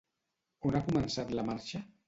[0.69, 1.87] On ha començat la marxa?